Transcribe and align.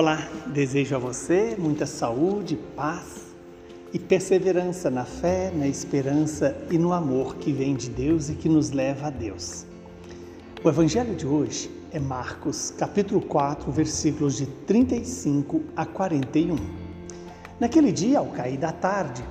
Olá, 0.00 0.26
desejo 0.46 0.96
a 0.96 0.98
você 0.98 1.54
muita 1.58 1.84
saúde, 1.84 2.58
paz 2.74 3.26
e 3.92 3.98
perseverança 3.98 4.90
na 4.90 5.04
fé, 5.04 5.52
na 5.54 5.68
esperança 5.68 6.56
e 6.70 6.78
no 6.78 6.94
amor 6.94 7.36
que 7.36 7.52
vem 7.52 7.76
de 7.76 7.90
Deus 7.90 8.30
e 8.30 8.34
que 8.34 8.48
nos 8.48 8.70
leva 8.70 9.08
a 9.08 9.10
Deus. 9.10 9.66
O 10.64 10.70
evangelho 10.70 11.14
de 11.14 11.26
hoje 11.26 11.70
é 11.92 12.00
Marcos, 12.00 12.70
capítulo 12.70 13.20
4, 13.20 13.70
versículos 13.70 14.38
de 14.38 14.46
35 14.46 15.64
a 15.76 15.84
41. 15.84 16.56
Naquele 17.60 17.92
dia, 17.92 18.20
ao 18.20 18.26
cair 18.28 18.56
da 18.56 18.72
tarde, 18.72 19.22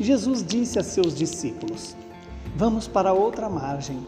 Jesus 0.00 0.42
disse 0.42 0.78
a 0.78 0.82
seus 0.82 1.14
discípulos: 1.14 1.94
Vamos 2.56 2.88
para 2.88 3.12
outra 3.12 3.50
margem. 3.50 3.98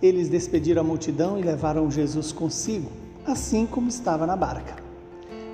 Eles 0.00 0.28
despediram 0.28 0.82
a 0.82 0.84
multidão 0.84 1.40
e 1.40 1.42
levaram 1.42 1.90
Jesus 1.90 2.30
consigo, 2.30 2.88
assim 3.26 3.66
como 3.66 3.88
estava 3.88 4.28
na 4.28 4.36
barca. 4.36 4.89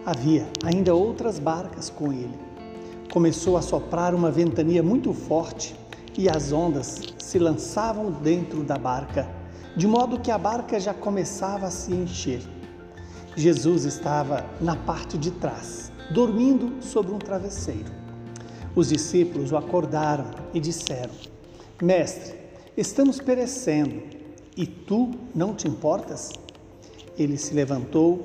Havia 0.06 0.46
ainda 0.62 0.94
outras 0.94 1.40
barcas 1.40 1.90
com 1.90 2.12
ele. 2.12 2.38
Começou 3.12 3.56
a 3.56 3.60
soprar 3.60 4.14
uma 4.14 4.30
ventania 4.30 4.80
muito 4.80 5.12
forte 5.12 5.74
e 6.16 6.28
as 6.28 6.52
ondas 6.52 7.12
se 7.18 7.40
lançavam 7.40 8.12
dentro 8.12 8.62
da 8.62 8.78
barca, 8.78 9.28
de 9.76 9.84
modo 9.88 10.20
que 10.20 10.30
a 10.30 10.38
barca 10.38 10.78
já 10.78 10.94
começava 10.94 11.66
a 11.66 11.72
se 11.72 11.92
encher. 11.92 12.40
Jesus 13.34 13.84
estava 13.84 14.46
na 14.60 14.76
parte 14.76 15.18
de 15.18 15.32
trás, 15.32 15.90
dormindo 16.12 16.80
sobre 16.80 17.12
um 17.12 17.18
travesseiro. 17.18 17.92
Os 18.76 18.90
discípulos 18.90 19.50
o 19.50 19.56
acordaram 19.56 20.30
e 20.54 20.60
disseram: 20.60 21.14
Mestre, 21.82 22.38
estamos 22.76 23.18
perecendo 23.18 24.04
e 24.56 24.68
tu 24.68 25.10
não 25.34 25.52
te 25.52 25.66
importas? 25.66 26.30
Ele 27.18 27.36
se 27.36 27.52
levantou 27.54 28.24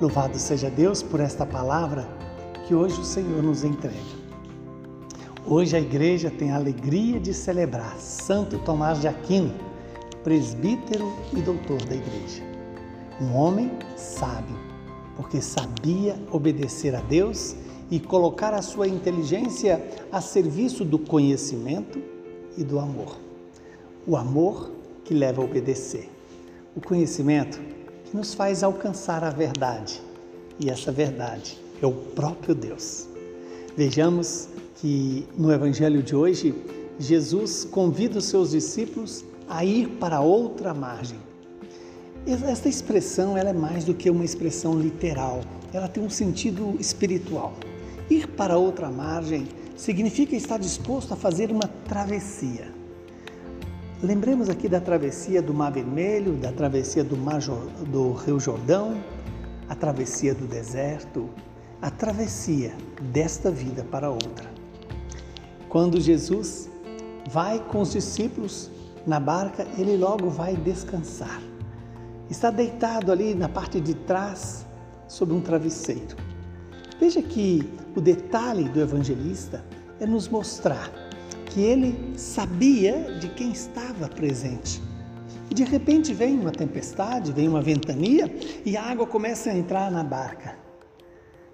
Louvado 0.00 0.36
seja 0.40 0.68
Deus 0.68 1.04
por 1.04 1.20
esta 1.20 1.46
palavra 1.46 2.04
que 2.66 2.74
hoje 2.74 3.00
o 3.00 3.04
Senhor 3.04 3.40
nos 3.40 3.62
entrega. 3.62 3.94
Hoje 5.46 5.76
a 5.76 5.80
igreja 5.80 6.32
tem 6.32 6.50
a 6.50 6.56
alegria 6.56 7.20
de 7.20 7.32
celebrar 7.32 7.96
Santo 8.00 8.58
Tomás 8.58 9.00
de 9.00 9.06
Aquino, 9.06 9.54
presbítero 10.24 11.12
e 11.32 11.40
doutor 11.40 11.80
da 11.84 11.94
igreja. 11.94 12.42
Um 13.20 13.36
homem 13.36 13.70
sábio, 13.96 14.56
porque 15.14 15.40
sabia 15.40 16.16
obedecer 16.32 16.96
a 16.96 17.00
Deus 17.00 17.54
e 17.88 18.00
colocar 18.00 18.52
a 18.52 18.62
sua 18.62 18.88
inteligência 18.88 19.80
a 20.10 20.20
serviço 20.20 20.84
do 20.84 20.98
conhecimento 20.98 22.02
e 22.58 22.64
do 22.64 22.80
amor. 22.80 23.16
O 24.08 24.16
amor 24.16 24.72
que 25.04 25.14
leva 25.14 25.40
a 25.40 25.44
obedecer. 25.44 26.10
O 26.74 26.80
conhecimento 26.80 27.60
nos 28.14 28.32
faz 28.32 28.62
alcançar 28.62 29.24
a 29.24 29.30
verdade. 29.30 30.00
E 30.60 30.70
essa 30.70 30.92
verdade 30.92 31.58
é 31.82 31.86
o 31.86 31.92
próprio 31.92 32.54
Deus. 32.54 33.08
Vejamos 33.76 34.48
que 34.76 35.26
no 35.36 35.52
evangelho 35.52 36.00
de 36.00 36.14
hoje, 36.14 36.54
Jesus 36.96 37.64
convida 37.64 38.20
os 38.20 38.26
seus 38.26 38.52
discípulos 38.52 39.24
a 39.48 39.64
ir 39.64 39.88
para 39.98 40.20
outra 40.20 40.72
margem. 40.72 41.18
Esta 42.24 42.68
expressão 42.68 43.36
ela 43.36 43.50
é 43.50 43.52
mais 43.52 43.84
do 43.84 43.92
que 43.92 44.08
uma 44.08 44.24
expressão 44.24 44.78
literal, 44.80 45.40
ela 45.72 45.88
tem 45.88 46.02
um 46.02 46.08
sentido 46.08 46.76
espiritual. 46.78 47.52
Ir 48.08 48.28
para 48.28 48.56
outra 48.56 48.88
margem 48.90 49.48
significa 49.76 50.36
estar 50.36 50.58
disposto 50.58 51.12
a 51.12 51.16
fazer 51.16 51.50
uma 51.50 51.68
travessia. 51.86 52.83
Lembremos 54.02 54.48
aqui 54.48 54.68
da 54.68 54.80
travessia 54.80 55.40
do 55.40 55.54
Mar 55.54 55.72
Vermelho, 55.72 56.34
da 56.34 56.52
travessia 56.52 57.02
do, 57.02 57.16
Mar, 57.16 57.40
do 57.86 58.12
Rio 58.12 58.38
Jordão, 58.38 59.00
a 59.68 59.74
travessia 59.74 60.34
do 60.34 60.46
deserto, 60.46 61.30
a 61.80 61.90
travessia 61.90 62.74
desta 63.00 63.50
vida 63.50 63.84
para 63.84 64.10
outra. 64.10 64.50
Quando 65.68 66.00
Jesus 66.00 66.68
vai 67.30 67.58
com 67.58 67.80
os 67.80 67.92
discípulos 67.92 68.70
na 69.06 69.18
barca, 69.18 69.66
ele 69.78 69.96
logo 69.96 70.28
vai 70.28 70.56
descansar. 70.56 71.40
Está 72.28 72.50
deitado 72.50 73.10
ali 73.10 73.34
na 73.34 73.48
parte 73.48 73.80
de 73.80 73.94
trás, 73.94 74.64
sobre 75.06 75.34
um 75.34 75.40
travesseiro. 75.40 76.16
Veja 76.98 77.22
que 77.22 77.70
o 77.94 78.00
detalhe 78.00 78.68
do 78.68 78.80
evangelista 78.80 79.64
é 80.00 80.06
nos 80.06 80.28
mostrar 80.28 80.90
que 81.54 81.60
ele 81.60 82.18
sabia 82.18 83.16
de 83.20 83.28
quem 83.28 83.52
estava 83.52 84.08
presente. 84.08 84.82
De 85.48 85.62
repente 85.62 86.12
vem 86.12 86.36
uma 86.36 86.50
tempestade, 86.50 87.30
vem 87.30 87.46
uma 87.46 87.62
ventania 87.62 88.28
e 88.64 88.76
a 88.76 88.82
água 88.82 89.06
começa 89.06 89.50
a 89.50 89.56
entrar 89.56 89.88
na 89.88 90.02
barca. 90.02 90.56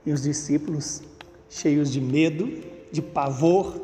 E 0.07 0.11
os 0.11 0.23
discípulos, 0.23 1.03
cheios 1.51 1.93
de 1.93 2.01
medo, 2.01 2.51
de 2.91 3.03
pavor, 3.03 3.79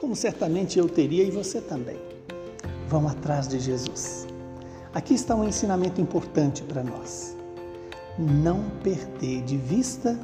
como 0.00 0.16
certamente 0.16 0.78
eu 0.78 0.88
teria 0.88 1.24
e 1.24 1.30
você 1.30 1.60
também, 1.60 1.98
vão 2.88 3.06
atrás 3.06 3.46
de 3.46 3.60
Jesus. 3.60 4.26
Aqui 4.94 5.12
está 5.12 5.36
um 5.36 5.46
ensinamento 5.46 6.00
importante 6.00 6.62
para 6.62 6.82
nós. 6.82 7.36
Não 8.18 8.64
perder 8.82 9.42
de 9.42 9.58
vista 9.58 10.18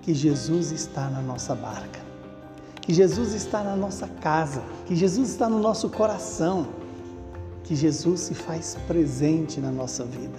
que 0.00 0.14
Jesus 0.14 0.72
está 0.72 1.10
na 1.10 1.20
nossa 1.20 1.54
barca 1.54 2.03
que 2.84 2.92
Jesus 2.92 3.32
está 3.32 3.62
na 3.62 3.74
nossa 3.74 4.06
casa, 4.06 4.62
que 4.84 4.94
Jesus 4.94 5.30
está 5.30 5.48
no 5.48 5.58
nosso 5.58 5.88
coração, 5.88 6.66
que 7.62 7.74
Jesus 7.74 8.20
se 8.20 8.34
faz 8.34 8.76
presente 8.86 9.58
na 9.58 9.70
nossa 9.70 10.04
vida. 10.04 10.38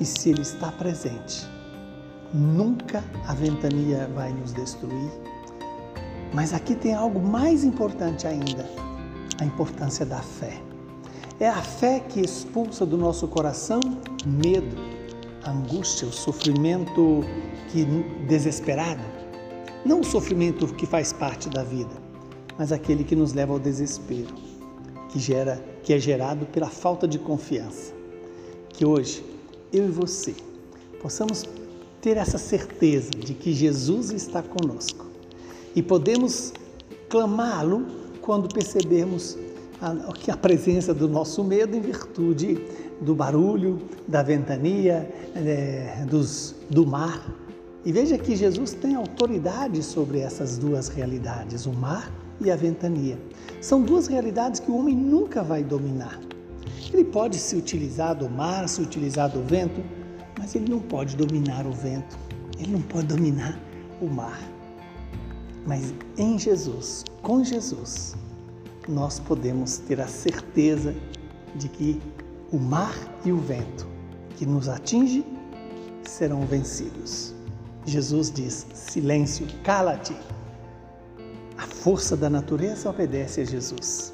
E 0.00 0.04
se 0.06 0.30
Ele 0.30 0.40
está 0.40 0.72
presente, 0.72 1.46
nunca 2.32 3.04
a 3.26 3.34
ventania 3.34 4.10
vai 4.14 4.32
nos 4.32 4.54
destruir. 4.54 5.10
Mas 6.32 6.54
aqui 6.54 6.74
tem 6.74 6.94
algo 6.94 7.20
mais 7.20 7.62
importante 7.62 8.26
ainda: 8.26 8.64
a 9.38 9.44
importância 9.44 10.06
da 10.06 10.22
fé. 10.22 10.58
É 11.38 11.46
a 11.46 11.60
fé 11.60 12.00
que 12.00 12.20
expulsa 12.20 12.86
do 12.86 12.96
nosso 12.96 13.28
coração 13.28 13.80
medo, 14.24 14.76
angústia, 15.46 16.08
o 16.08 16.12
sofrimento 16.12 17.20
que 17.70 17.84
desesperado 18.26 19.19
não 19.84 20.00
o 20.00 20.04
sofrimento 20.04 20.66
que 20.74 20.86
faz 20.86 21.12
parte 21.12 21.48
da 21.48 21.62
vida, 21.62 21.94
mas 22.58 22.72
aquele 22.72 23.04
que 23.04 23.16
nos 23.16 23.32
leva 23.32 23.52
ao 23.52 23.58
desespero, 23.58 24.34
que 25.08 25.18
gera, 25.18 25.62
que 25.82 25.92
é 25.92 25.98
gerado 25.98 26.46
pela 26.46 26.68
falta 26.68 27.08
de 27.08 27.18
confiança. 27.18 27.92
Que 28.68 28.84
hoje 28.84 29.24
eu 29.72 29.86
e 29.86 29.90
você 29.90 30.34
possamos 31.00 31.44
ter 32.00 32.16
essa 32.16 32.38
certeza 32.38 33.10
de 33.10 33.34
que 33.34 33.52
Jesus 33.52 34.10
está 34.10 34.42
conosco 34.42 35.06
e 35.74 35.82
podemos 35.82 36.52
clamá-lo 37.08 37.86
quando 38.20 38.52
percebermos 38.52 39.36
a, 39.80 39.94
a 40.32 40.36
presença 40.36 40.92
do 40.92 41.08
nosso 41.08 41.42
medo 41.42 41.76
em 41.76 41.80
virtude 41.80 42.58
do 43.00 43.14
barulho, 43.14 43.80
da 44.06 44.22
ventania, 44.22 45.10
é, 45.34 46.04
dos, 46.08 46.54
do 46.68 46.86
mar, 46.86 47.34
e 47.84 47.92
veja 47.92 48.18
que 48.18 48.36
Jesus 48.36 48.74
tem 48.74 48.94
autoridade 48.94 49.82
sobre 49.82 50.20
essas 50.20 50.58
duas 50.58 50.88
realidades, 50.88 51.64
o 51.64 51.72
mar 51.72 52.12
e 52.40 52.50
a 52.50 52.56
ventania. 52.56 53.18
São 53.60 53.82
duas 53.82 54.06
realidades 54.06 54.60
que 54.60 54.70
o 54.70 54.76
homem 54.76 54.94
nunca 54.94 55.42
vai 55.42 55.64
dominar. 55.64 56.20
Ele 56.92 57.04
pode 57.04 57.38
se 57.38 57.56
utilizar 57.56 58.14
do 58.14 58.28
mar, 58.28 58.68
se 58.68 58.82
utilizar 58.82 59.30
do 59.30 59.42
vento, 59.42 59.82
mas 60.38 60.54
ele 60.54 60.70
não 60.70 60.80
pode 60.80 61.16
dominar 61.16 61.66
o 61.66 61.72
vento, 61.72 62.18
ele 62.58 62.72
não 62.72 62.82
pode 62.82 63.06
dominar 63.06 63.58
o 64.00 64.06
mar. 64.06 64.40
Mas 65.66 65.94
em 66.18 66.38
Jesus, 66.38 67.04
com 67.22 67.44
Jesus, 67.44 68.14
nós 68.88 69.20
podemos 69.20 69.78
ter 69.78 70.00
a 70.00 70.08
certeza 70.08 70.94
de 71.54 71.68
que 71.68 72.00
o 72.52 72.58
mar 72.58 72.94
e 73.24 73.32
o 73.32 73.36
vento 73.36 73.86
que 74.36 74.44
nos 74.44 74.68
atinge 74.68 75.24
serão 76.02 76.46
vencidos. 76.46 77.39
Jesus 77.86 78.30
diz: 78.30 78.66
silêncio, 78.74 79.46
cala-te. 79.62 80.14
A 81.56 81.66
força 81.66 82.16
da 82.16 82.30
natureza 82.30 82.88
obedece 82.88 83.40
a 83.40 83.44
Jesus. 83.44 84.12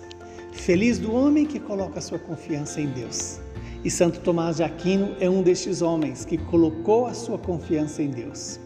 Feliz 0.53 0.99
do 0.99 1.13
homem 1.13 1.47
que 1.47 1.61
coloca 1.61 2.01
sua 2.01 2.19
confiança 2.19 2.81
em 2.81 2.89
Deus. 2.89 3.39
E 3.85 3.91
Santo 3.91 4.21
Tomás 4.21 4.57
de 4.57 4.65
Aquino 4.65 5.15
é 5.21 5.31
um 5.31 5.43
destes 5.43 5.81
homens 5.83 6.25
que 6.25 6.39
colocou 6.39 7.07
a 7.07 7.15
sua 7.15 7.39
confiança 7.39 8.03
em 8.03 8.11
Deus. 8.11 8.59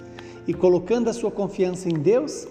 e 0.47 0.55
colocando 0.55 1.09
a 1.09 1.13
sua 1.13 1.31
confiança 1.31 1.89
em 1.89 1.95
Deus, 1.95 2.47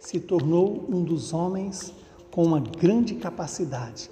se 0.00 0.18
tornou 0.18 0.84
um 0.88 1.02
dos 1.02 1.32
homens 1.32 1.92
com 2.30 2.42
uma 2.42 2.58
grande 2.58 3.14
capacidade 3.14 4.10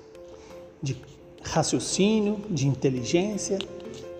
de 0.80 0.96
raciocínio, 1.42 2.36
de 2.48 2.68
inteligência, 2.68 3.58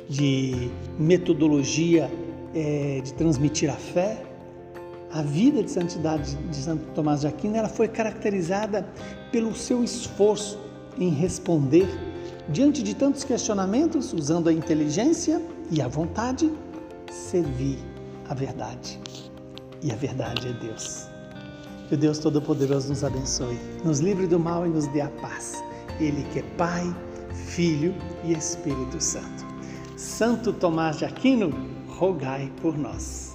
de 0.09 0.71
metodologia 0.99 2.11
é, 2.55 3.01
de 3.03 3.13
transmitir 3.15 3.71
a 3.71 3.77
fé. 3.77 4.23
A 5.13 5.23
vida 5.23 5.63
de 5.63 5.71
santidade 5.71 6.35
de 6.35 6.57
Santo 6.57 6.85
Tomás 6.95 7.21
de 7.21 7.27
Aquino 7.27 7.57
ela 7.57 7.69
foi 7.69 7.87
caracterizada 7.87 8.87
pelo 9.31 9.55
seu 9.55 9.85
esforço 9.85 10.59
em 10.99 11.11
responder 11.11 11.87
diante 12.49 12.83
de 12.83 12.95
tantos 12.95 13.25
questionamentos, 13.25 14.13
usando 14.13 14.49
a 14.49 14.53
inteligência 14.53 15.41
e 15.71 15.81
a 15.81 15.89
vontade, 15.89 16.51
servir 17.11 17.79
a 18.29 18.35
verdade. 18.35 18.99
E 19.83 19.91
a 19.91 19.97
verdade 19.97 20.49
é 20.49 20.53
Deus. 20.53 21.07
Que 21.89 21.95
o 21.95 21.99
Deus 21.99 22.19
Todo-Poderoso 22.19 22.89
nos 22.89 23.05
abençoe, 23.05 23.59
nos 23.85 24.01
livre 24.01 24.27
do 24.27 24.39
mal 24.39 24.67
e 24.67 24.71
nos 24.71 24.87
dê 24.89 25.01
a 25.01 25.09
paz. 25.09 25.63
Ele 26.01 26.25
que 26.33 26.39
é 26.39 26.43
Pai, 26.57 26.95
Filho 27.47 27.95
e 28.25 28.33
Espírito 28.33 29.01
Santo. 29.01 29.45
Santo 29.97 30.53
Tomás 30.53 30.99
de 30.99 31.05
Aquino, 31.05 31.53
rogai 32.03 32.51
por 32.61 32.77
nós. 32.77 33.32